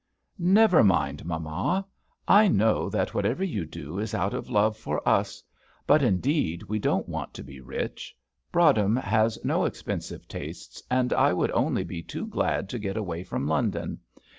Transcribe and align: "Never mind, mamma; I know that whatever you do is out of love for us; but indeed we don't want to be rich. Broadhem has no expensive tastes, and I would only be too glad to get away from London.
"Never 0.39 0.83
mind, 0.83 1.25
mamma; 1.25 1.85
I 2.27 2.47
know 2.47 2.89
that 2.89 3.13
whatever 3.13 3.43
you 3.43 3.67
do 3.67 3.99
is 3.99 4.15
out 4.15 4.33
of 4.33 4.49
love 4.49 4.75
for 4.75 5.07
us; 5.07 5.43
but 5.85 6.01
indeed 6.01 6.63
we 6.63 6.79
don't 6.79 7.07
want 7.07 7.35
to 7.35 7.43
be 7.43 7.61
rich. 7.61 8.17
Broadhem 8.51 8.95
has 8.95 9.37
no 9.45 9.63
expensive 9.65 10.27
tastes, 10.27 10.81
and 10.89 11.13
I 11.13 11.33
would 11.33 11.51
only 11.51 11.83
be 11.83 12.01
too 12.01 12.25
glad 12.25 12.67
to 12.69 12.79
get 12.79 12.97
away 12.97 13.23
from 13.23 13.45
London. 13.47 13.99